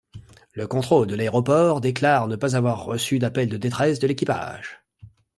Le 0.53 0.65
contrôle 0.65 1.05
de 1.05 1.13
l'aéroport 1.13 1.79
déclare 1.79 2.27
ne 2.27 2.35
pas 2.35 2.55
avoir 2.55 2.85
reçu 2.85 3.19
d'appel 3.19 3.49
de 3.49 3.57
détresse 3.57 3.99
de 3.99 4.07
l'équipage. 4.07 4.81